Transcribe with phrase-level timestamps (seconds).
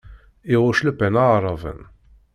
[0.53, 1.79] Iɣuc Le Pen Aɛraben.